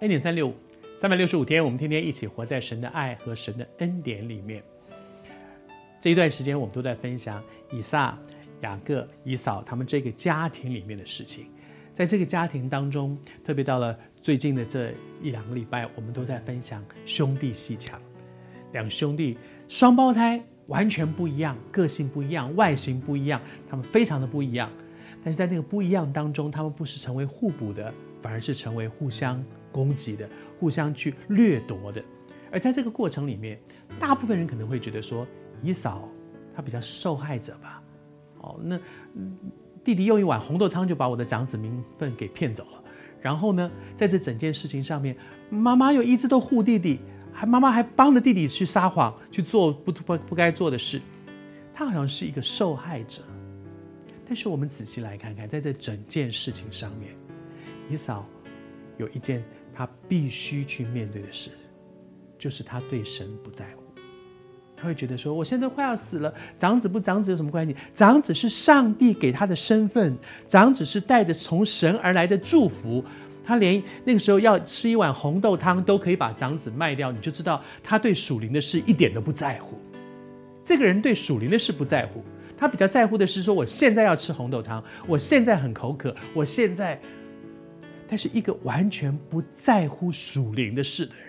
[0.00, 0.54] 恩典三六五，
[0.98, 4.62] 三百六十五天，我们天天一起活在神的爱和神的恩典里面。
[5.98, 7.42] 这一段时间，我们都在分享
[7.72, 8.16] 以撒、
[8.60, 11.46] 雅各、以扫他们这个家庭里面的事情。
[11.94, 14.92] 在这个家庭当中，特别到了最近的这
[15.22, 17.98] 一两个礼拜，我们都在分享兄弟鬩墙。
[18.72, 24.70] 两兄弟双胞胎，完全不一样，个性不一样，外形不一样，他们非常的不一样。
[25.24, 27.90] 但是在那个不一样当中，他们不是成为互补的，
[28.20, 29.42] 反而是成为互相
[29.76, 32.02] 攻击的，互相去掠夺的。
[32.50, 33.60] 而在这个过程里面，
[34.00, 35.26] 大部分人可能会觉得说，
[35.62, 36.08] 姨嫂
[36.54, 37.82] 她比较受害者吧？
[38.40, 38.80] 哦，那。
[39.84, 42.82] 弟弟用一碗红豆汤就把我的长子名分给骗走了，
[43.22, 45.16] 然后呢，在这整件事情上面，
[45.48, 46.98] 妈妈又一直都护弟弟，
[47.32, 51.00] 还妈妈还帮着弟弟去撒谎，去做不不不该做的事，
[51.72, 53.22] 他好像是一个受害者。
[54.26, 57.14] 但是我们仔细来看看，在这整件事情上面，
[57.88, 58.26] 姨嫂
[58.98, 59.44] 有一件
[59.76, 61.50] 他必须去面对的事，
[62.38, 63.82] 就是他对神不在乎。
[64.74, 67.76] 他会觉得说：“我现在快要死了，长子不长子有什么关系？
[67.94, 70.16] 长子是上帝给他的身份，
[70.46, 73.04] 长子是带着从神而来的祝福。
[73.44, 79.78] 他连那个时候要吃一碗红豆汤都可以把长子卖掉，你就知道他对属灵的事一点都不在乎。
[80.64, 82.24] 这个人对属灵的事不在乎，
[82.56, 86.98] 他比较在乎的是说：我现在要吃红豆汤，我现在很口渴，我现在……
[88.08, 91.24] 但是一个完全不在乎属灵的事的人。”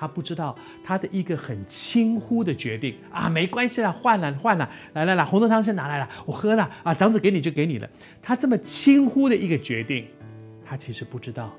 [0.00, 7.90] 他不知道他的一个很轻忽的决定啊，没关系啦，换了换了，来来来，红豆汤先拿来了，我喝了啊，长子给你就给你了。
[8.22, 10.06] 他这么轻忽的一个决定，
[10.64, 11.52] 他其实不知道，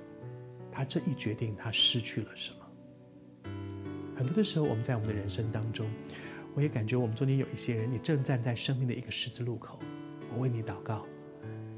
[0.72, 3.52] 他这一决定他失去了什么。
[4.16, 5.86] 很多的时候，我们在我们的人生当中，
[6.56, 9.78] 我也感觉我们中间有一些人，你正站在生命的一个十字路口，
[10.34, 11.06] 我为你祷告，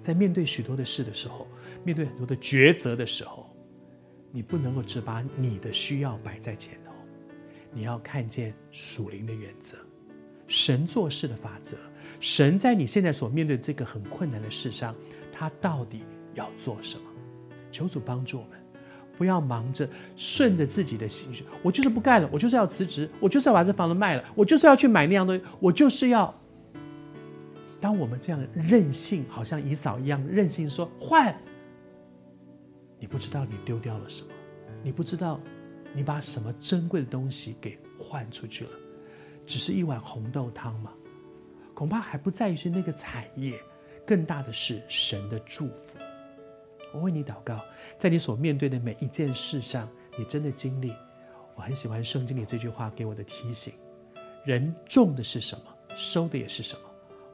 [0.02, 1.48] 在面对许多的事的时候，
[1.84, 3.48] 面对很多的抉择的时候。
[4.34, 6.94] 你不能够只把你的需要摆在前头，
[7.74, 9.76] 你要看见属灵的原则，
[10.48, 11.76] 神做事的法则，
[12.22, 14.96] 神在你现在所面对这个很困难的事上，
[15.34, 16.04] 他到底
[16.34, 17.04] 要做什么？
[17.74, 18.52] 求主帮助我们，
[19.18, 19.86] 不要忙着
[20.16, 26.34] 顺着自己的情绪，我就是不干了，我就是要辞职，我就是要把这房子卖了，我就是要去买那样东西，我就是要。
[27.82, 31.36] 当我们这样任性，好像姨嫂一样任性说，说换。
[33.00, 34.30] 你不知道你丢掉了什么，
[34.84, 35.42] 你不知道
[35.92, 38.72] 你把什么珍贵的东西给换出去了，
[39.48, 40.94] 只是一碗红豆汤吗？
[41.74, 43.60] 恐怕还不在于是那个产业，
[44.06, 45.98] 更大的是神的祝福。
[46.94, 47.60] 我为你祷告，
[47.98, 50.94] 在你所面对的每一件事上，你真的经历。
[51.56, 53.74] 我很喜欢圣经里这句话给我的提醒：
[54.46, 56.91] 人种的是什么，收的也是什么。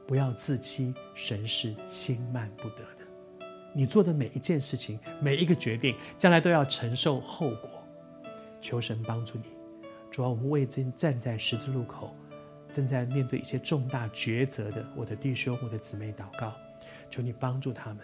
[0.08, 3.46] 不要自欺，神是轻慢不得的。
[3.74, 7.68] 你做的每一件事情，每一个决定，将来都要承受后果。
[8.58, 9.44] 求神帮助你。
[10.10, 12.16] 主要我们为正站在十字路口，
[12.72, 16.54] 正在面对一些重大抉择的我的弟兄、我的姊妹祷告，
[17.10, 17.98] 求你帮助他们，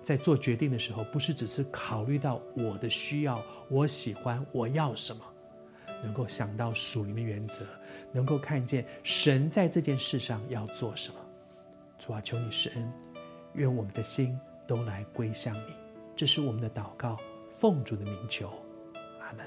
[0.00, 5.20] 在做决定的时候，不是只是考虑到我的需要、我喜欢、我要什么，
[6.04, 7.66] 能够想到属灵的原则，
[8.12, 11.16] 能够看见神在这件事上要做什么。
[12.02, 12.92] 主啊，求你施恩，
[13.52, 14.36] 愿我们的心。
[14.64, 15.74] 都来归向你，
[16.16, 17.18] 这是我们的祷告，
[17.48, 18.48] 奉主的名求，
[19.20, 19.44] 阿门。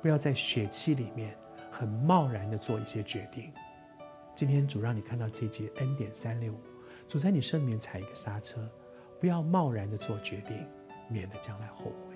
[0.00, 1.36] 不要在血气里面
[1.70, 3.52] 很贸然的做一些决定。
[4.34, 6.60] 今天主让你看到这节恩典三六五，
[7.08, 8.66] 主在你身边踩一个刹车，
[9.20, 10.66] 不要贸然的做决定，
[11.08, 12.11] 免得将来后悔。